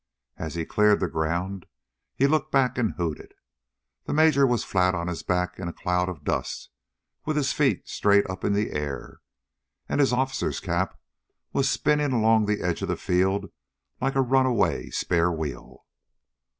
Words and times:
As 0.37 0.55
he 0.55 0.65
cleared 0.65 0.99
the 0.99 1.07
ground, 1.07 1.67
he 2.15 2.25
looked 2.25 2.51
back 2.51 2.75
and 2.79 2.93
hooted. 2.95 3.35
The 4.05 4.13
major 4.13 4.47
was 4.47 4.63
flat 4.63 4.95
on 4.95 5.05
his 5.07 5.21
back 5.21 5.59
in 5.59 5.67
a 5.67 5.71
cloud 5.73 6.09
of 6.09 6.23
dust, 6.23 6.71
with 7.23 7.37
his 7.37 7.53
feet 7.53 7.87
straight 7.87 8.27
up 8.27 8.43
in 8.43 8.53
the 8.53 8.71
air. 8.71 9.19
And 9.87 9.99
his 9.99 10.11
officer's 10.11 10.59
cap 10.59 10.99
was 11.53 11.69
spinning 11.69 12.13
along 12.13 12.47
the 12.47 12.61
edge 12.63 12.81
of 12.81 12.87
the 12.87 12.97
field 12.97 13.51
like 14.01 14.15
a 14.15 14.21
runaway 14.21 14.89
spare 14.89 15.31
wheel. 15.31 15.85